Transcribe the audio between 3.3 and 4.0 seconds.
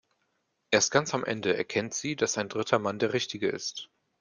ist.